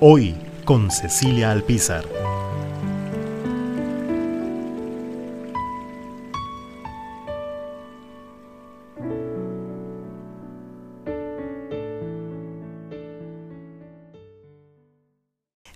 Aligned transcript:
Hoy 0.00 0.36
con 0.64 0.92
Cecilia 0.92 1.50
Alpizar. 1.50 2.04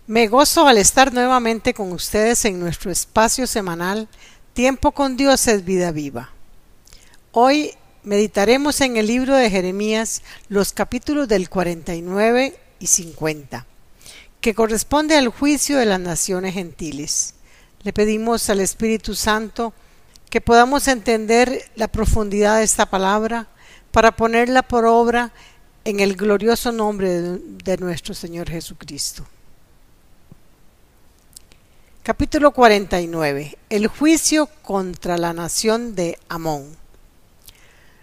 Me 0.07 0.29
gozo 0.29 0.69
al 0.69 0.79
estar 0.79 1.12
nuevamente 1.12 1.75
con 1.75 1.91
ustedes 1.91 2.45
en 2.45 2.61
nuestro 2.61 2.93
espacio 2.93 3.48
semanal 3.48 4.09
Tiempo 4.53 4.93
con 4.93 5.17
Dios 5.17 5.48
es 5.48 5.65
vida 5.65 5.91
viva. 5.91 6.31
Hoy 7.33 7.73
meditaremos 8.05 8.81
en 8.83 8.98
el 8.98 9.09
libro 9.09 9.34
de 9.34 9.51
Jeremías 9.51 10.23
los 10.48 10.73
capítulos 10.73 11.27
del 11.27 11.48
49 11.48 12.55
y 12.79 12.87
50, 12.87 13.67
que 14.43 14.55
corresponde 14.55 15.17
al 15.17 15.29
juicio 15.29 15.79
de 15.79 15.87
las 15.87 16.01
naciones 16.01 16.55
gentiles. 16.55 17.35
Le 17.85 17.93
pedimos 17.93 18.51
al 18.51 18.59
Espíritu 18.59 19.15
Santo 19.15 19.73
que 20.29 20.41
podamos 20.41 20.89
entender 20.89 21.71
la 21.77 21.87
profundidad 21.87 22.59
de 22.59 22.65
esta 22.65 22.87
palabra 22.87 23.47
para 23.93 24.17
ponerla 24.17 24.62
por 24.62 24.84
obra 24.84 25.33
en 25.84 26.01
el 26.01 26.17
glorioso 26.17 26.73
nombre 26.73 27.09
de, 27.09 27.77
nuestro 27.79 28.15
Señor 28.15 28.51
Jesucristo. 28.51 29.25
Capítulo 32.03 32.51
49. 32.51 33.59
El 33.71 33.87
juicio 33.87 34.47
contra 34.62 35.19
la 35.19 35.33
nación 35.33 35.95
de 35.95 36.19
Amón. 36.29 36.77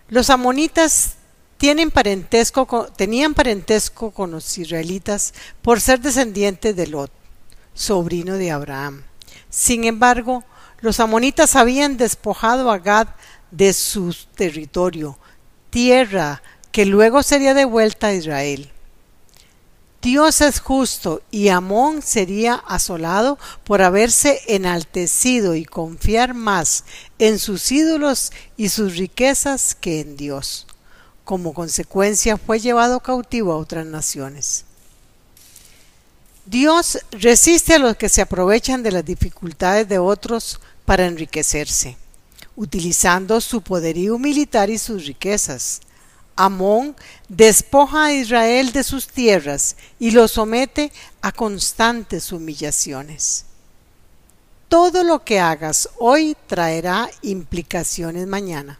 Los 0.07 0.29
amonitas 0.29 1.15
tienen 1.59 1.91
parentesco 1.91 2.87
tenían 2.95 3.33
parentesco 3.33 4.11
con 4.11 4.31
los 4.31 4.57
israelitas 4.57 5.33
por 5.61 5.81
ser 5.81 5.99
descendientes 5.99 6.73
de 6.73 6.87
Lot, 6.87 7.11
sobrino 7.73 8.35
de 8.35 8.49
Abraham. 8.49 9.03
Sin 9.49 9.83
embargo, 9.83 10.45
los 10.79 11.01
amonitas 11.01 11.57
habían 11.57 11.97
despojado 11.97 12.71
a 12.71 12.79
Gad 12.79 13.09
de 13.51 13.73
su 13.73 14.15
territorio, 14.35 15.19
tierra 15.69 16.41
que 16.71 16.85
luego 16.85 17.23
sería 17.23 17.53
devuelta 17.53 18.07
a 18.07 18.13
Israel. 18.13 18.71
Dios 20.01 20.39
es 20.39 20.61
justo 20.61 21.21
y 21.29 21.49
Amón 21.49 22.01
sería 22.01 22.55
asolado 22.55 23.37
por 23.65 23.81
haberse 23.81 24.39
enaltecido 24.47 25.55
y 25.55 25.65
confiar 25.65 26.33
más 26.33 26.85
en 27.17 27.37
sus 27.37 27.69
ídolos 27.69 28.31
y 28.55 28.69
sus 28.69 28.95
riquezas 28.95 29.75
que 29.75 29.99
en 29.99 30.15
Dios. 30.15 30.68
Como 31.29 31.53
consecuencia 31.53 32.37
fue 32.37 32.59
llevado 32.59 33.01
cautivo 33.01 33.53
a 33.53 33.57
otras 33.57 33.85
naciones. 33.85 34.65
Dios 36.43 36.97
resiste 37.11 37.75
a 37.75 37.77
los 37.77 37.95
que 37.97 38.09
se 38.09 38.23
aprovechan 38.23 38.81
de 38.81 38.91
las 38.91 39.05
dificultades 39.05 39.87
de 39.87 39.99
otros 39.99 40.59
para 40.85 41.05
enriquecerse, 41.05 41.97
utilizando 42.55 43.39
su 43.41 43.61
poderío 43.61 44.17
militar 44.17 44.71
y 44.71 44.79
sus 44.79 45.05
riquezas. 45.05 45.81
Amón 46.35 46.95
despoja 47.27 48.05
a 48.05 48.13
Israel 48.13 48.71
de 48.71 48.83
sus 48.83 49.05
tierras 49.07 49.75
y 49.99 50.09
lo 50.09 50.27
somete 50.27 50.91
a 51.21 51.31
constantes 51.31 52.31
humillaciones. 52.31 53.45
Todo 54.67 55.03
lo 55.03 55.23
que 55.23 55.39
hagas 55.39 55.89
hoy 55.99 56.35
traerá 56.47 57.07
implicaciones 57.21 58.25
mañana. 58.25 58.79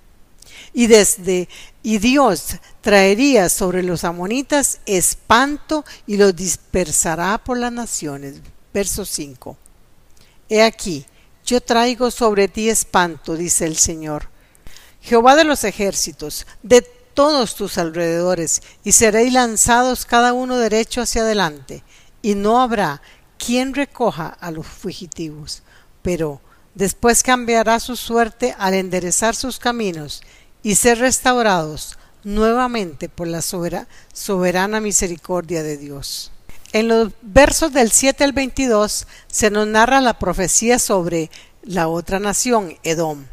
Y 0.74 0.88
desde 0.88 1.50
y 1.84 1.98
Dios 1.98 2.58
traería 2.82 3.50
sobre 3.50 3.84
los 3.84 4.04
amonitas 4.04 4.80
espanto 4.86 5.86
y 6.06 6.18
los 6.18 6.36
dispersará 6.36 7.38
por 7.38 7.58
las 7.58 7.72
naciones. 7.72 8.42
Verso 8.74 9.06
5. 9.06 9.58
He 10.50 10.62
aquí, 10.62 11.06
yo 11.46 11.62
traigo 11.62 12.12
sobre 12.12 12.48
ti 12.48 12.70
espanto, 12.70 13.36
dice 13.36 13.66
el 13.66 13.78
Señor. 13.78 14.30
Jehová 15.02 15.36
de 15.36 15.46
los 15.46 15.64
ejércitos, 15.64 16.46
de 16.62 16.82
todos 16.82 17.56
tus 17.56 17.78
alrededores, 17.78 18.62
y 18.84 18.92
seréis 18.92 19.34
lanzados 19.34 20.06
cada 20.06 20.34
uno 20.34 20.58
derecho 20.58 21.02
hacia 21.02 21.22
adelante, 21.22 21.84
y 22.22 22.36
no 22.36 22.62
habrá 22.62 23.02
quien 23.38 23.74
recoja 23.74 24.28
a 24.28 24.52
los 24.52 24.68
fugitivos, 24.68 25.64
pero 26.02 26.42
después 26.76 27.24
cambiará 27.24 27.80
su 27.80 27.96
suerte 27.96 28.56
al 28.58 28.74
enderezar 28.74 29.36
sus 29.36 29.60
caminos 29.60 30.22
y 30.64 30.76
ser 30.76 31.00
restaurados 31.00 31.98
nuevamente 32.24 33.10
por 33.10 33.28
la 33.28 33.42
soberana 33.42 34.82
misericordia 34.82 35.64
de 35.64 35.78
Dios. 35.78 36.32
En 36.72 36.88
los 36.88 37.12
versos 37.22 37.74
del 37.74 37.92
7 37.92 38.24
al 38.24 38.34
22 38.34 39.08
se 39.28 39.50
nos 39.50 39.68
narra 39.68 40.02
la 40.02 40.20
profecía 40.20 40.78
sobre 40.78 41.32
la 41.64 41.88
otra 41.88 42.20
nación, 42.20 42.78
Edom. 42.84 43.26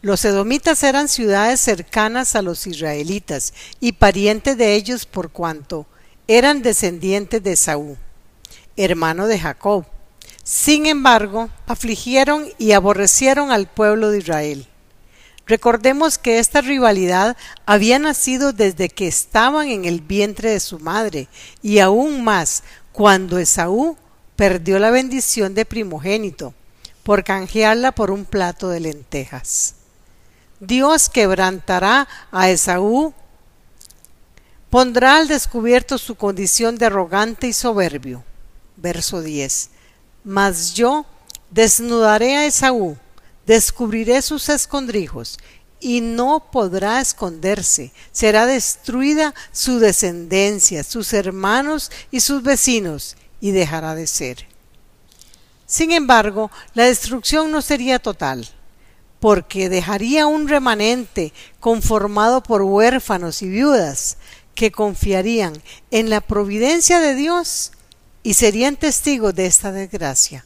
Los 0.00 0.24
edomitas 0.24 0.82
eran 0.84 1.08
ciudades 1.08 1.60
cercanas 1.60 2.36
a 2.36 2.42
los 2.42 2.66
israelitas 2.66 3.52
y 3.80 3.92
parientes 3.92 4.56
de 4.56 4.74
ellos 4.74 5.06
por 5.06 5.30
cuanto 5.30 5.86
eran 6.28 6.62
descendientes 6.62 7.42
de 7.42 7.56
Saúl, 7.56 7.98
hermano 8.76 9.26
de 9.26 9.40
Jacob. 9.40 9.84
Sin 10.44 10.86
embargo, 10.86 11.50
afligieron 11.66 12.46
y 12.58 12.72
aborrecieron 12.72 13.50
al 13.50 13.66
pueblo 13.66 14.10
de 14.10 14.18
Israel. 14.18 14.68
Recordemos 15.48 16.18
que 16.18 16.38
esta 16.38 16.60
rivalidad 16.60 17.34
había 17.64 17.98
nacido 17.98 18.52
desde 18.52 18.90
que 18.90 19.08
estaban 19.08 19.68
en 19.68 19.86
el 19.86 20.02
vientre 20.02 20.50
de 20.50 20.60
su 20.60 20.78
madre 20.78 21.26
y 21.62 21.78
aún 21.78 22.22
más 22.22 22.62
cuando 22.92 23.38
Esaú 23.38 23.96
perdió 24.36 24.78
la 24.78 24.90
bendición 24.90 25.54
de 25.54 25.64
primogénito 25.64 26.52
por 27.02 27.24
canjearla 27.24 27.92
por 27.92 28.10
un 28.10 28.26
plato 28.26 28.68
de 28.68 28.80
lentejas. 28.80 29.76
Dios 30.60 31.08
quebrantará 31.08 32.06
a 32.30 32.50
Esaú, 32.50 33.14
pondrá 34.68 35.16
al 35.16 35.28
descubierto 35.28 35.96
su 35.96 36.14
condición 36.16 36.76
de 36.76 36.86
arrogante 36.86 37.46
y 37.46 37.54
soberbio. 37.54 38.22
Verso 38.76 39.22
10. 39.22 39.70
Mas 40.24 40.74
yo 40.74 41.06
desnudaré 41.50 42.36
a 42.36 42.44
Esaú, 42.44 42.98
descubriré 43.48 44.22
sus 44.22 44.48
escondrijos, 44.48 45.38
y 45.80 46.00
no 46.00 46.50
podrá 46.50 47.00
esconderse. 47.00 47.92
Será 48.12 48.46
destruida 48.46 49.34
su 49.52 49.78
descendencia, 49.78 50.84
sus 50.84 51.12
hermanos 51.12 51.90
y 52.10 52.20
sus 52.20 52.42
vecinos, 52.42 53.16
y 53.40 53.52
dejará 53.52 53.94
de 53.94 54.06
ser. 54.06 54.46
Sin 55.66 55.92
embargo, 55.92 56.50
la 56.74 56.84
destrucción 56.84 57.50
no 57.50 57.62
sería 57.62 57.98
total 57.98 58.48
porque 59.20 59.68
dejaría 59.68 60.26
un 60.26 60.46
remanente 60.46 61.32
conformado 61.58 62.42
por 62.42 62.62
huérfanos 62.62 63.42
y 63.42 63.48
viudas 63.48 64.16
que 64.54 64.70
confiarían 64.70 65.60
en 65.90 66.08
la 66.08 66.20
providencia 66.20 67.00
de 67.00 67.14
Dios 67.14 67.72
y 68.22 68.34
serían 68.34 68.76
testigos 68.76 69.34
de 69.34 69.46
esta 69.46 69.72
desgracia. 69.72 70.44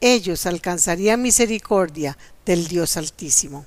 Ellos 0.00 0.46
alcanzarían 0.46 1.22
misericordia 1.22 2.16
del 2.46 2.66
Dios 2.68 2.96
Altísimo. 2.96 3.66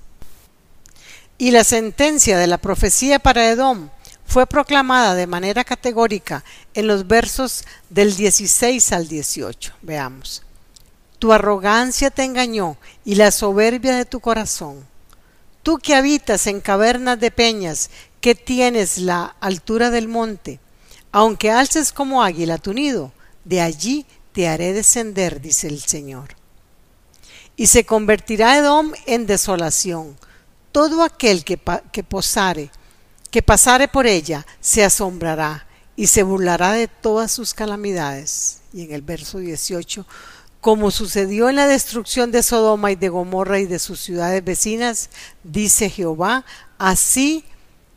Y 1.38 1.52
la 1.52 1.64
sentencia 1.64 2.38
de 2.38 2.48
la 2.48 2.58
profecía 2.58 3.20
para 3.20 3.50
Edom 3.50 3.90
fue 4.26 4.46
proclamada 4.46 5.16
de 5.16 5.28
manera 5.28 5.64
categórica 5.64 6.44
en 6.74 6.88
los 6.88 7.08
versos 7.08 7.64
del 7.90 8.16
16 8.16 8.92
al 8.92 9.08
18. 9.08 9.74
Veamos. 9.82 10.44
Tu 11.20 11.34
arrogancia 11.34 12.12
te 12.12 12.24
engañó 12.24 12.78
y 13.06 13.16
la 13.16 13.32
soberbia 13.32 13.96
de 13.96 14.06
tu 14.06 14.20
corazón. 14.20 14.86
Tú 15.64 15.80
que 15.80 15.96
habitas 15.96 16.48
en 16.48 16.62
cavernas 16.62 17.20
de 17.20 17.32
peñas, 17.32 17.90
que 18.22 18.36
tienes 18.36 18.98
la 18.98 19.36
altura 19.40 19.90
del 19.90 20.08
monte, 20.08 20.60
aunque 21.12 21.52
alces 21.52 21.92
como 21.92 22.24
águila 22.24 22.58
tu 22.58 22.74
nido, 22.74 23.12
de 23.46 23.62
allí 23.62 24.06
te 24.34 24.48
haré 24.48 24.74
descender, 24.74 25.42
dice 25.42 25.68
el 25.68 25.82
Señor. 25.82 26.37
Y 27.58 27.68
se 27.68 27.86
convertirá 27.86 28.58
Edom 28.58 28.94
en 29.06 29.28
desolación. 29.28 30.16
Todo 30.72 31.04
aquel 31.04 31.44
que, 31.44 31.60
que 31.92 32.04
posare, 32.04 32.72
que 33.30 33.42
pasare 33.42 33.90
por 33.90 34.08
ella, 34.08 34.46
se 34.62 34.86
asombrará, 34.86 35.68
y 35.98 36.08
se 36.08 36.24
burlará 36.24 36.72
de 36.74 36.88
todas 36.88 37.32
sus 37.32 37.54
calamidades. 37.54 38.60
Y 38.72 38.84
en 38.84 38.94
el 38.94 39.02
verso 39.02 39.40
18, 39.40 40.06
como 40.62 40.92
sucedió 40.92 41.50
en 41.50 41.56
la 41.56 41.68
destrucción 41.68 42.32
de 42.32 42.44
Sodoma 42.44 42.92
y 42.92 42.96
de 42.96 43.10
Gomorra 43.10 43.60
y 43.60 43.66
de 43.66 43.80
sus 43.80 44.00
ciudades 44.00 44.44
vecinas, 44.44 45.10
dice 45.44 45.90
Jehová, 45.90 46.46
así 46.78 47.44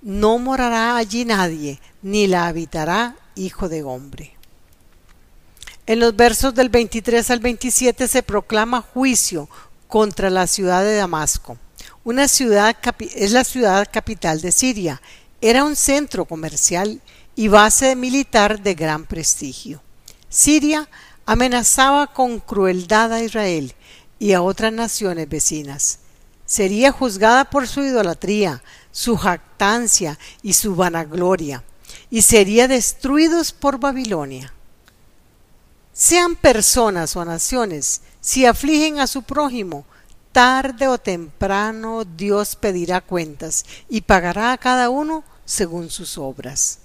no 0.02 0.38
morará 0.38 0.96
allí 0.96 1.26
nadie, 1.26 1.78
ni 2.02 2.26
la 2.26 2.46
habitará 2.46 3.16
hijo 3.34 3.68
de 3.68 3.82
hombre. 3.82 4.39
En 5.90 5.98
los 5.98 6.14
versos 6.14 6.54
del 6.54 6.69
23 6.69 7.32
al 7.32 7.40
27 7.40 8.06
se 8.06 8.22
proclama 8.22 8.81
juicio 8.81 9.48
contra 9.88 10.31
la 10.31 10.46
ciudad 10.46 10.84
de 10.84 10.94
Damasco. 10.94 11.58
Una 12.04 12.28
ciudad 12.28 12.76
es 13.16 13.32
la 13.32 13.42
ciudad 13.42 13.88
capital 13.90 14.40
de 14.40 14.52
Siria. 14.52 15.02
Era 15.40 15.64
un 15.64 15.75
centro 15.75 16.26
comercial 16.26 17.00
y 17.34 17.48
base 17.48 17.96
militar 17.96 18.62
de 18.62 18.75
gran 18.75 19.04
prestigio. 19.04 19.82
Siria 20.28 20.88
amenazaba 21.26 22.06
con 22.06 22.38
crueldad 22.38 23.12
a 23.12 23.25
Israel 23.25 23.75
y 24.20 24.32
a 24.32 24.42
otras 24.42 24.72
naciones 24.72 25.28
vecinas. 25.28 25.98
Sería 26.46 26.92
juzgada 26.92 27.50
por 27.50 27.66
su 27.66 27.82
idolatría, 27.82 28.62
su 28.92 29.16
jactancia 29.16 30.20
y 30.40 30.52
su 30.52 30.76
vanagloria, 30.76 31.64
y 32.12 32.22
sería 32.22 32.69
destruidos 32.69 33.50
por 33.50 33.81
Babilonia. 33.81 34.52
Sean 35.92 36.37
personas 36.37 37.16
o 37.16 37.25
naciones, 37.25 38.02
si 38.20 38.46
afligen 38.46 39.00
a 39.00 39.06
su 39.06 39.22
prójimo, 39.22 39.84
tarde 40.32 40.88
o 40.88 40.98
temprano 40.98 42.04
Dios 42.04 42.56
pedirá 42.56 43.00
cuentas 43.00 43.64
y 43.88 44.02
pagará 44.02 44.52
a 44.52 44.58
cada 44.58 44.90
uno 44.90 45.25
según 45.44 45.90
sus 45.90 46.16
obras. 46.16 46.78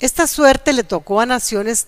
Esta 0.00 0.26
suerte 0.26 0.72
le 0.72 0.84
tocó 0.84 1.20
a 1.20 1.26
naciones 1.26 1.86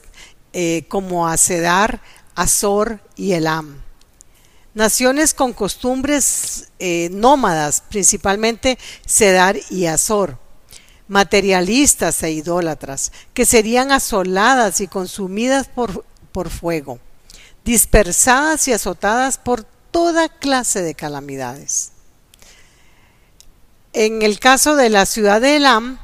eh, 0.53 0.85
como 0.89 1.29
a 1.29 1.37
Cedar, 1.37 2.01
Azor 2.35 3.01
y 3.17 3.33
Elam. 3.33 3.83
Naciones 4.73 5.35
con 5.35 5.53
costumbres 5.53 6.69
eh, 6.79 7.11
nómadas, 7.13 7.83
principalmente 7.89 8.79
Cedar 9.05 9.57
y 9.71 9.87
Azor, 9.87 10.39
materialistas 11.09 12.23
e 12.23 12.31
idólatras, 12.31 13.13
que 13.35 13.45
serían 13.45 13.91
asoladas 13.91 14.81
y 14.81 14.89
consumidas 14.89 15.67
por, 15.67 16.05
por 16.33 16.51
fuego, 16.51 17.01
dispersadas 17.65 18.69
y 18.69 18.73
azotadas 18.73 19.39
por 19.39 19.65
toda 19.91 20.29
clase 20.29 20.83
de 20.83 20.95
calamidades. 20.95 21.93
En 23.93 24.23
el 24.23 24.39
caso 24.39 24.77
de 24.77 24.91
la 24.91 25.07
ciudad 25.07 25.41
de 25.41 25.57
Elam, 25.57 25.99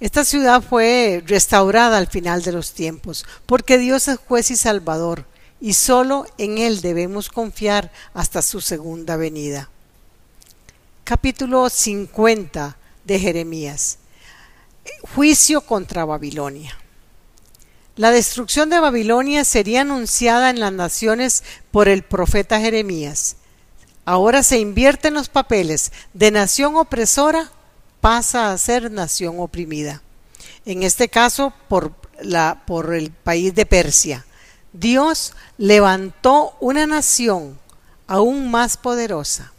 esta 0.00 0.24
ciudad 0.24 0.62
fue 0.62 1.22
restaurada 1.26 1.98
al 1.98 2.08
final 2.08 2.42
de 2.42 2.52
los 2.52 2.72
tiempos, 2.72 3.24
porque 3.46 3.78
Dios 3.78 4.06
es 4.08 4.18
juez 4.18 4.50
y 4.50 4.56
salvador, 4.56 5.24
y 5.60 5.72
solo 5.72 6.26
en 6.36 6.58
Él 6.58 6.80
debemos 6.80 7.28
confiar 7.28 7.90
hasta 8.14 8.42
su 8.42 8.60
segunda 8.60 9.16
venida. 9.16 9.70
Capítulo 11.02 11.68
50 11.68 12.76
de 13.04 13.18
Jeremías. 13.18 13.98
Juicio 15.14 15.60
contra 15.60 16.04
Babilonia. 16.04 16.76
La 17.96 18.10
destrucción 18.10 18.70
de 18.70 18.78
Babilonia 18.78 19.44
sería 19.44 19.80
anunciada 19.80 20.50
en 20.50 20.60
las 20.60 20.72
naciones 20.72 21.42
por 21.70 21.88
el 21.88 22.04
profeta 22.04 22.60
Jeremías. 22.60 23.36
Ahora 24.04 24.42
se 24.42 24.58
invierten 24.58 25.14
los 25.14 25.28
papeles 25.28 25.92
de 26.14 26.30
nación 26.30 26.76
opresora 26.76 27.50
pasa 28.00 28.52
a 28.52 28.58
ser 28.58 28.90
nación 28.90 29.40
oprimida. 29.40 30.02
En 30.64 30.82
este 30.82 31.08
caso, 31.08 31.52
por, 31.68 31.92
por 32.66 32.94
el 32.94 33.10
país 33.10 33.54
de 33.54 33.66
Persia. 33.66 34.24
Dios 34.72 35.32
levantó 35.56 36.56
una 36.60 36.86
nación 36.86 37.58
aún 38.06 38.50
más 38.50 38.76
poderosa. 38.76 39.52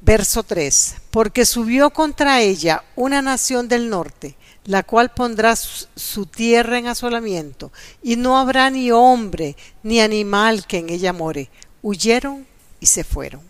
Verso 0.00 0.42
3. 0.42 0.96
Porque 1.10 1.44
subió 1.44 1.90
contra 1.90 2.40
ella 2.40 2.84
una 2.94 3.20
nación 3.20 3.68
del 3.68 3.90
norte, 3.90 4.36
la 4.64 4.82
cual 4.82 5.10
pondrá 5.10 5.56
su 5.56 6.26
tierra 6.26 6.78
en 6.78 6.86
asolamiento, 6.86 7.72
y 8.02 8.16
no 8.16 8.38
habrá 8.38 8.70
ni 8.70 8.90
hombre 8.92 9.56
ni 9.82 10.00
animal 10.00 10.66
que 10.66 10.78
en 10.78 10.90
ella 10.90 11.12
more. 11.12 11.50
Huyeron 11.82 12.46
y 12.80 12.86
se 12.86 13.02
fueron. 13.02 13.40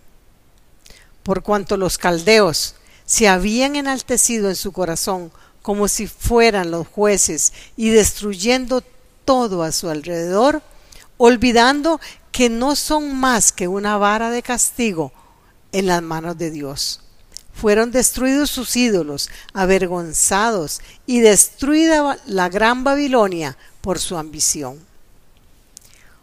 Por 1.22 1.42
cuanto 1.42 1.76
los 1.76 1.98
caldeos 1.98 2.76
se 3.04 3.28
habían 3.28 3.76
enaltecido 3.76 4.48
en 4.48 4.56
su 4.56 4.72
corazón 4.72 5.30
como 5.60 5.88
si 5.88 6.06
fueran 6.06 6.70
los 6.70 6.86
jueces 6.86 7.52
y 7.76 7.90
destruyendo 7.90 8.82
todo 9.26 9.62
a 9.62 9.72
su 9.72 9.90
alrededor, 9.90 10.62
olvidando 11.18 12.00
que 12.32 12.48
no 12.48 12.76
son 12.76 13.14
más 13.14 13.52
que 13.52 13.68
una 13.68 13.98
vara 13.98 14.30
de 14.30 14.42
castigo 14.42 15.12
en 15.72 15.86
las 15.86 16.02
manos 16.02 16.38
de 16.38 16.50
Dios. 16.50 17.00
Fueron 17.52 17.90
destruidos 17.90 18.50
sus 18.50 18.76
ídolos, 18.76 19.30
avergonzados 19.52 20.80
y 21.06 21.20
destruida 21.20 22.18
la 22.26 22.48
gran 22.48 22.84
Babilonia 22.84 23.56
por 23.80 23.98
su 23.98 24.16
ambición. 24.16 24.78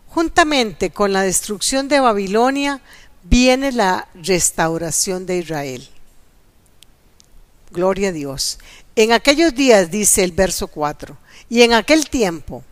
Juntamente 0.07 0.91
con 0.91 1.11
la 1.11 1.23
destrucción 1.23 1.89
de 1.89 1.99
Babilonia 1.99 2.81
viene 3.23 3.71
la 3.73 4.07
restauración 4.13 5.25
de 5.25 5.39
Israel. 5.39 5.89
Gloria 7.71 8.09
a 8.09 8.11
Dios. 8.13 8.57
En 8.95 9.11
aquellos 9.11 9.53
días, 9.53 9.91
dice 9.91 10.23
el 10.23 10.31
verso 10.31 10.67
4, 10.67 11.17
y 11.49 11.63
en 11.63 11.73
aquel 11.73 12.09
tiempo, 12.09 12.63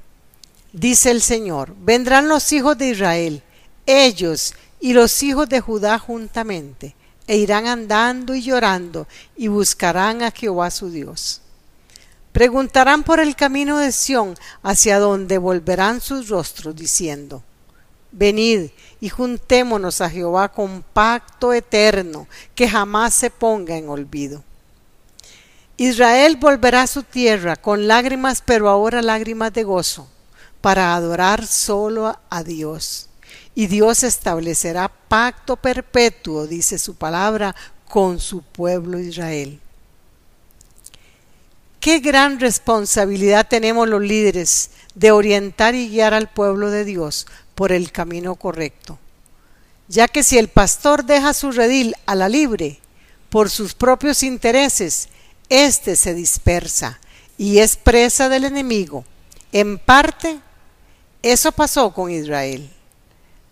dice 0.72 1.12
el 1.12 1.22
Señor, 1.22 1.76
vendrán 1.82 2.30
los 2.30 2.54
hijos 2.54 2.78
de 2.78 2.90
Israel, 2.90 3.44
ellos 3.86 4.54
y 4.84 4.92
los 4.92 5.24
hijos 5.24 5.48
de 5.48 5.62
Judá 5.62 5.98
juntamente, 5.98 6.94
e 7.26 7.38
irán 7.38 7.68
andando 7.68 8.36
y 8.36 8.42
llorando, 8.42 9.08
y 9.34 9.48
buscarán 9.48 10.22
a 10.22 10.32
Jehová 10.32 10.70
su 10.72 10.90
Dios. 10.90 11.40
Preguntarán 12.34 13.04
por 13.04 13.22
el 13.22 13.34
camino 13.38 13.78
de 13.78 13.94
Sión, 13.94 14.36
hacia 14.62 15.00
donde 15.00 15.38
volverán 15.38 16.02
sus 16.02 16.28
rostros, 16.28 16.76
diciendo, 16.76 17.44
Venid 18.12 18.72
y 19.00 19.08
juntémonos 19.08 20.02
a 20.02 20.10
Jehová 20.10 20.50
con 20.50 20.84
pacto 20.92 21.54
eterno, 21.54 22.28
que 22.54 22.68
jamás 22.68 23.14
se 23.14 23.30
ponga 23.30 23.78
en 23.78 23.88
olvido. 23.88 24.44
Israel 25.78 26.36
volverá 26.36 26.82
a 26.82 26.88
su 26.88 27.04
tierra 27.04 27.56
con 27.56 27.88
lágrimas, 27.88 28.44
pero 28.46 28.68
ahora 28.68 29.02
lágrimas 29.02 29.54
de 29.54 29.64
gozo, 29.64 30.10
para 30.60 30.94
adorar 30.94 31.48
solo 31.48 32.20
a 32.30 32.44
Dios. 32.44 33.08
Y 33.56 33.68
Dios 33.68 34.04
establecerá 34.04 34.90
pacto 34.90 35.56
perpetuo, 35.56 36.48
dice 36.48 36.80
su 36.80 36.96
palabra, 36.96 37.56
con 37.88 38.20
su 38.20 38.42
pueblo 38.42 39.00
Israel. 39.00 39.60
Qué 41.80 42.00
gran 42.00 42.40
responsabilidad 42.40 43.48
tenemos 43.48 43.88
los 43.88 44.02
líderes 44.02 44.72
de 44.96 45.12
orientar 45.12 45.76
y 45.76 45.90
guiar 45.90 46.14
al 46.14 46.30
pueblo 46.30 46.72
de 46.72 46.86
Dios 46.86 47.28
por 47.56 47.72
el 47.72 47.92
camino 47.92 48.36
correcto, 48.36 48.98
ya 49.88 50.08
que 50.08 50.24
si 50.24 50.38
el 50.38 50.48
pastor 50.48 51.04
deja 51.04 51.34
su 51.34 51.52
redil 51.52 51.94
a 52.06 52.16
la 52.16 52.30
libre 52.30 52.80
por 53.30 53.50
sus 53.50 53.74
propios 53.74 54.24
intereses, 54.24 55.10
éste 55.50 55.96
se 55.96 56.14
dispersa 56.14 57.00
y 57.38 57.60
es 57.60 57.76
presa 57.76 58.30
del 58.30 58.46
enemigo. 58.46 59.04
En 59.52 59.78
parte, 59.78 60.40
eso 61.22 61.52
pasó 61.52 61.94
con 61.94 62.10
Israel. 62.10 62.72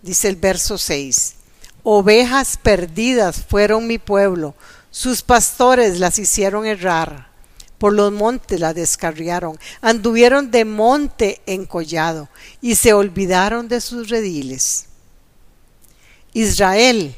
Dice 0.02 0.30
el 0.30 0.36
verso 0.36 0.78
6. 0.78 1.36
Ovejas 1.84 2.58
perdidas 2.62 3.44
fueron 3.48 3.88
mi 3.88 3.98
pueblo, 3.98 4.56
sus 4.92 5.22
pastores 5.22 6.00
las 6.00 6.20
hicieron 6.20 6.66
errar. 6.66 7.30
Por 7.78 7.94
los 7.94 8.12
montes 8.12 8.60
la 8.60 8.76
descarriaron, 8.76 9.58
anduvieron 9.82 10.52
de 10.52 10.66
monte 10.66 11.42
en 11.48 11.66
collado 11.66 12.30
y 12.62 12.76
se 12.76 12.94
olvidaron 12.94 13.68
de 13.68 13.82
sus 13.82 14.10
rediles. 14.10 14.86
Israel 16.34 17.16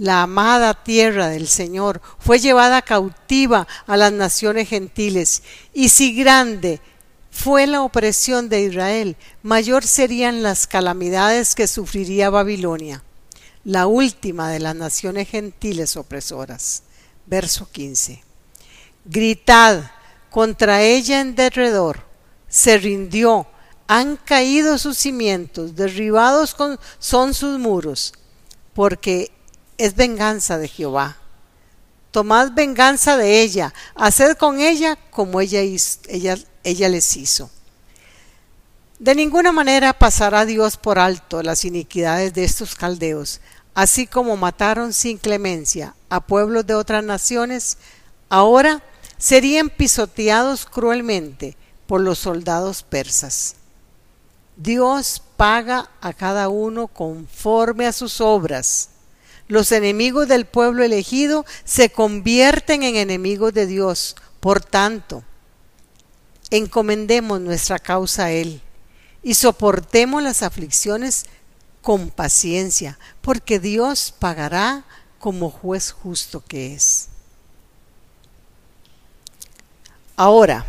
la 0.00 0.22
amada 0.22 0.72
tierra 0.72 1.28
del 1.28 1.46
Señor, 1.46 2.00
fue 2.18 2.38
llevada 2.38 2.80
cautiva 2.80 3.68
a 3.86 3.98
las 3.98 4.10
naciones 4.10 4.66
gentiles, 4.66 5.42
y 5.74 5.90
si 5.90 6.14
grande 6.14 6.80
fue 7.30 7.66
la 7.66 7.82
opresión 7.82 8.48
de 8.48 8.62
Israel, 8.62 9.16
mayor 9.42 9.84
serían 9.84 10.42
las 10.42 10.66
calamidades 10.66 11.54
que 11.54 11.66
sufriría 11.66 12.28
Babilonia, 12.30 13.02
la 13.64 13.86
última 13.86 14.50
de 14.50 14.58
las 14.60 14.74
naciones 14.74 15.28
gentiles 15.28 15.96
opresoras. 15.96 16.82
Verso 17.26 17.68
15. 17.70 18.22
Gritad 19.04 19.90
contra 20.30 20.82
ella 20.82 21.20
en 21.20 21.34
derredor, 21.34 22.04
se 22.48 22.78
rindió, 22.78 23.46
han 23.86 24.16
caído 24.16 24.78
sus 24.78 24.98
cimientos, 24.98 25.74
derribados 25.76 26.56
son 26.98 27.34
sus 27.34 27.58
muros, 27.58 28.12
porque 28.74 29.32
es 29.78 29.94
venganza 29.96 30.58
de 30.58 30.68
Jehová. 30.68 31.19
Tomad 32.10 32.52
venganza 32.52 33.16
de 33.16 33.42
ella, 33.42 33.72
haced 33.94 34.36
con 34.36 34.60
ella 34.60 34.96
como 35.10 35.40
ella, 35.40 35.60
ella, 35.60 36.36
ella 36.64 36.88
les 36.88 37.16
hizo. 37.16 37.50
De 38.98 39.14
ninguna 39.14 39.52
manera 39.52 39.94
pasará 39.94 40.44
Dios 40.44 40.76
por 40.76 40.98
alto 40.98 41.42
las 41.42 41.64
iniquidades 41.64 42.34
de 42.34 42.44
estos 42.44 42.74
caldeos, 42.74 43.40
así 43.74 44.06
como 44.06 44.36
mataron 44.36 44.92
sin 44.92 45.16
clemencia 45.16 45.94
a 46.10 46.20
pueblos 46.20 46.66
de 46.66 46.74
otras 46.74 47.02
naciones, 47.02 47.78
ahora 48.28 48.82
serían 49.16 49.70
pisoteados 49.70 50.66
cruelmente 50.66 51.56
por 51.86 52.02
los 52.02 52.18
soldados 52.18 52.82
persas. 52.82 53.56
Dios 54.56 55.22
paga 55.38 55.90
a 56.02 56.12
cada 56.12 56.50
uno 56.50 56.86
conforme 56.86 57.86
a 57.86 57.92
sus 57.92 58.20
obras. 58.20 58.89
Los 59.50 59.72
enemigos 59.72 60.28
del 60.28 60.46
pueblo 60.46 60.84
elegido 60.84 61.44
se 61.64 61.90
convierten 61.90 62.84
en 62.84 62.94
enemigos 62.94 63.52
de 63.52 63.66
Dios. 63.66 64.14
Por 64.38 64.60
tanto, 64.60 65.24
encomendemos 66.50 67.40
nuestra 67.40 67.80
causa 67.80 68.26
a 68.26 68.30
Él 68.30 68.62
y 69.24 69.34
soportemos 69.34 70.22
las 70.22 70.44
aflicciones 70.44 71.26
con 71.82 72.10
paciencia, 72.10 72.96
porque 73.22 73.58
Dios 73.58 74.14
pagará 74.16 74.84
como 75.18 75.50
juez 75.50 75.90
justo 75.90 76.44
que 76.46 76.72
es. 76.72 77.08
Ahora, 80.14 80.64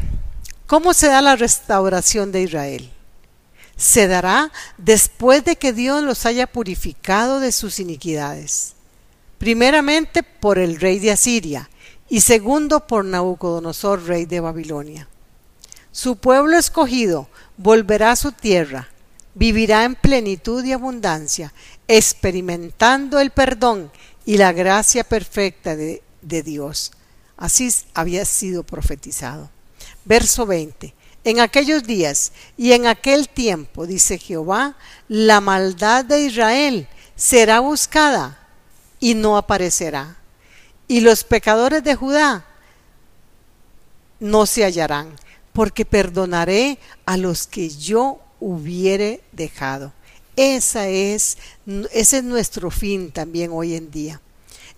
¿cómo 0.66 0.96
se 0.96 1.06
da 1.06 1.22
la 1.22 1.36
restauración 1.36 2.32
de 2.32 2.42
Israel? 2.42 2.92
Se 3.82 4.08
dará 4.08 4.52
después 4.78 5.44
de 5.44 5.56
que 5.56 5.74
Dios 5.74 6.04
los 6.04 6.28
haya 6.28 6.46
purificado 6.46 7.40
de 7.40 7.52
sus 7.52 7.80
iniquidades. 7.80 8.76
Primeramente 9.40 10.22
por 10.22 10.60
el 10.60 10.80
rey 10.80 11.00
de 11.00 11.10
Asiria 11.10 11.68
y 12.08 12.22
segundo 12.22 12.86
por 12.86 13.04
Nabucodonosor, 13.04 14.04
rey 14.06 14.26
de 14.26 14.40
Babilonia. 14.40 15.08
Su 15.92 16.18
pueblo 16.18 16.60
escogido 16.60 17.28
volverá 17.58 18.12
a 18.12 18.16
su 18.16 18.32
tierra, 18.34 18.90
vivirá 19.34 19.84
en 19.84 19.96
plenitud 19.96 20.64
y 20.64 20.74
abundancia, 20.74 21.52
experimentando 21.88 23.20
el 23.20 23.32
perdón 23.32 23.92
y 24.28 24.38
la 24.38 24.54
gracia 24.54 25.04
perfecta 25.04 25.76
de, 25.76 26.04
Dios. 26.22 26.92
Así 27.36 27.74
había 27.96 28.26
sido 28.26 28.62
profetizado. 28.62 29.50
Verso 30.06 30.46
20. 30.46 30.94
En 31.24 31.40
aquellos 31.40 31.84
días 31.84 32.32
y 32.58 32.72
en 32.72 32.88
aquel 32.88 33.30
tiempo, 33.30 33.86
dice 33.86 34.18
Jehová, 34.18 34.76
la 35.08 35.40
maldad 35.40 36.04
de 36.04 36.22
Israel 36.22 36.88
será 37.16 37.60
buscada 37.60 38.40
y 39.00 39.14
no 39.14 39.38
aparecerá. 39.38 40.18
Y 40.88 41.02
los 41.02 41.24
pecadores 41.24 41.84
de 41.84 41.96
Judá 41.96 42.46
no 44.20 44.46
se 44.46 44.64
hallarán 44.64 45.16
porque 45.54 45.86
perdonaré 45.86 46.80
a 47.06 47.18
los 47.18 47.46
que 47.46 47.70
yo 47.70 48.20
hubiere 48.40 49.22
dejado. 49.32 49.94
Esa 50.36 50.88
es, 50.88 51.38
ese 51.92 52.18
es 52.18 52.24
nuestro 52.24 52.72
fin 52.72 53.12
también 53.12 53.52
hoy 53.54 53.76
en 53.76 53.92
día. 53.92 54.22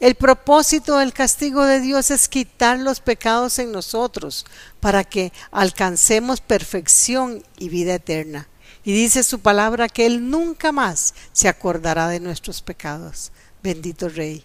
El 0.03 0.15
propósito 0.15 0.97
del 0.97 1.13
castigo 1.13 1.63
de 1.63 1.79
Dios 1.79 2.11
es 2.11 2.27
quitar 2.27 2.77
los 2.77 2.99
pecados 2.99 3.57
en 3.57 3.71
nosotros 3.71 4.45
para 4.81 5.05
que 5.05 5.31
alcancemos 5.49 6.41
perfección 6.41 7.41
y 7.57 7.69
vida 7.69 7.93
eterna. 7.93 8.49
Y 8.83 8.91
dice 8.91 9.23
su 9.23 9.39
palabra 9.39 9.87
que 9.87 10.05
Él 10.05 10.29
nunca 10.29 10.73
más 10.73 11.13
se 11.31 11.47
acordará 11.47 12.09
de 12.09 12.19
nuestros 12.19 12.61
pecados. 12.61 13.31
Bendito 13.63 14.09
Rey. 14.09 14.43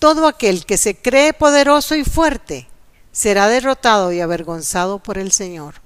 Todo 0.00 0.26
aquel 0.26 0.66
que 0.66 0.78
se 0.78 0.96
cree 0.96 1.32
poderoso 1.32 1.94
y 1.94 2.02
fuerte 2.02 2.66
será 3.12 3.46
derrotado 3.46 4.10
y 4.10 4.20
avergonzado 4.20 4.98
por 4.98 5.16
el 5.16 5.30
Señor, 5.30 5.76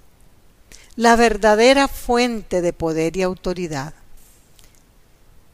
la 0.96 1.16
verdadera 1.16 1.87
fuente 1.87 2.62
de 2.62 2.72
poder 2.72 3.18
y 3.18 3.22
autoridad. 3.25 3.92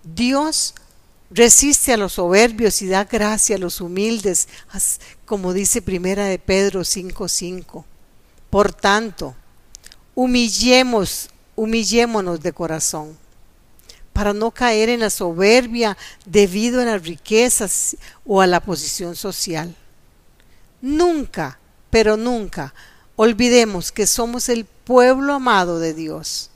Dios 0.04 0.74
resiste 1.30 1.92
a 1.92 1.96
los 1.96 2.14
soberbios 2.14 2.82
y 2.82 2.88
da 2.88 3.04
gracia 3.04 3.56
a 3.56 3.58
los 3.58 3.80
humildes, 3.80 4.48
como 5.24 5.52
dice 5.52 5.82
primera 5.82 6.26
de 6.26 6.38
Pedro 6.38 6.84
5:5. 6.84 7.84
Por 8.50 8.72
tanto, 8.72 9.34
humillemos, 10.14 11.28
humillémonos 11.54 12.40
de 12.40 12.52
corazón 12.52 13.16
para 14.12 14.32
no 14.32 14.50
caer 14.50 14.88
en 14.88 15.00
la 15.00 15.10
soberbia 15.10 15.96
debido 16.24 16.80
a 16.80 16.86
las 16.86 17.02
riquezas 17.02 17.96
o 18.24 18.40
a 18.40 18.46
la 18.46 18.60
posición 18.60 19.14
social. 19.14 19.76
Nunca 20.80 21.58
pero 21.90 22.16
nunca 22.16 22.74
olvidemos 23.16 23.92
que 23.92 24.06
somos 24.06 24.48
el 24.48 24.64
pueblo 24.64 25.32
amado 25.32 25.78
de 25.78 25.94
Dios. 25.94 26.50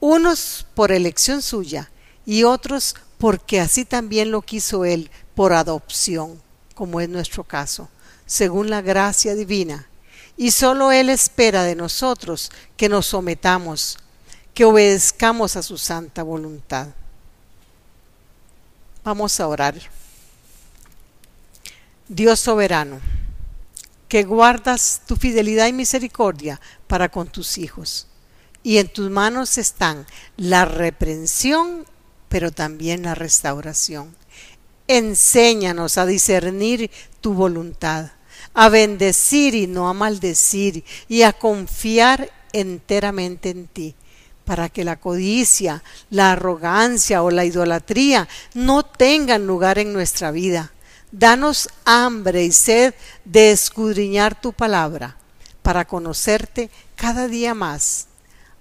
Unos 0.00 0.66
por 0.74 0.92
elección 0.92 1.42
suya 1.42 1.90
y 2.26 2.42
otros 2.42 2.96
porque 3.20 3.60
así 3.60 3.84
también 3.84 4.30
lo 4.30 4.40
quiso 4.40 4.86
Él 4.86 5.10
por 5.34 5.52
adopción, 5.52 6.40
como 6.74 7.02
es 7.02 7.08
nuestro 7.10 7.44
caso, 7.44 7.90
según 8.24 8.70
la 8.70 8.80
gracia 8.80 9.34
divina. 9.34 9.86
Y 10.38 10.52
solo 10.52 10.90
Él 10.90 11.10
espera 11.10 11.62
de 11.64 11.76
nosotros 11.76 12.50
que 12.78 12.88
nos 12.88 13.06
sometamos, 13.06 13.98
que 14.54 14.64
obedezcamos 14.64 15.54
a 15.56 15.62
su 15.62 15.76
santa 15.76 16.22
voluntad. 16.22 16.88
Vamos 19.04 19.38
a 19.38 19.48
orar. 19.48 19.74
Dios 22.08 22.40
soberano 22.40 23.00
que 24.08 24.24
guardas 24.24 25.02
tu 25.06 25.14
fidelidad 25.14 25.66
y 25.66 25.74
misericordia 25.74 26.58
para 26.86 27.10
con 27.10 27.28
tus 27.28 27.58
hijos. 27.58 28.06
Y 28.62 28.78
en 28.78 28.88
tus 28.88 29.10
manos 29.10 29.58
están 29.58 30.06
la 30.36 30.64
reprensión, 30.64 31.84
pero 32.30 32.50
también 32.50 33.02
la 33.02 33.14
restauración. 33.14 34.16
Enséñanos 34.88 35.98
a 35.98 36.06
discernir 36.06 36.90
tu 37.20 37.34
voluntad, 37.34 38.12
a 38.54 38.70
bendecir 38.70 39.54
y 39.54 39.66
no 39.66 39.90
a 39.90 39.92
maldecir, 39.92 40.82
y 41.06 41.22
a 41.22 41.34
confiar 41.34 42.30
enteramente 42.54 43.50
en 43.50 43.66
ti 43.66 43.94
para 44.46 44.70
que 44.70 44.82
la 44.82 44.96
codicia, 44.96 45.84
la 46.08 46.32
arrogancia 46.32 47.22
o 47.22 47.30
la 47.30 47.44
idolatría 47.44 48.26
no 48.54 48.82
tengan 48.82 49.46
lugar 49.46 49.78
en 49.78 49.92
nuestra 49.92 50.30
vida 50.30 50.72
Danos 51.12 51.68
hambre 51.84 52.44
y 52.44 52.52
sed 52.52 52.94
de 53.24 53.50
escudriñar 53.50 54.40
tu 54.40 54.52
palabra 54.52 55.16
para 55.60 55.84
conocerte 55.84 56.70
cada 56.94 57.26
día 57.26 57.52
más. 57.52 58.06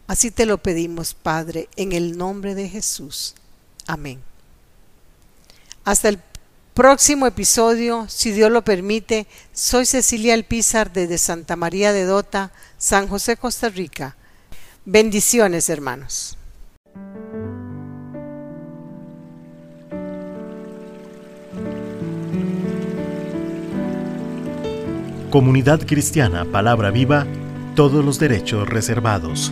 Así 0.08 0.32
te 0.32 0.48
lo 0.48 0.58
pedimos, 0.58 1.14
Padre, 1.14 1.70
en 1.76 1.92
el 1.92 2.18
nombre 2.18 2.56
de 2.56 2.68
Jesús. 2.68 3.36
Amén. 3.90 4.20
Hasta 5.84 6.10
el 6.10 6.20
próximo 6.76 7.26
episodio, 7.26 8.06
si 8.08 8.32
Dios 8.32 8.52
lo 8.52 8.64
permite, 8.64 9.26
soy 9.52 9.88
Cecilia 9.88 10.36
Alpizar 10.36 10.94
desde 10.94 11.18
Santa 11.18 11.56
María 11.56 11.92
de 11.92 12.04
Dota, 12.04 12.52
San 12.78 13.08
José, 13.08 13.36
Costa 13.36 13.68
Rica. 13.70 14.16
Bendiciones, 14.86 15.70
hermanos. 15.70 16.38
Comunidad 25.32 25.84
Cristiana 25.88 26.46
Palabra 26.46 26.92
Viva, 26.92 27.26
todos 27.76 28.06
los 28.06 28.20
derechos 28.20 28.70
reservados. 28.70 29.52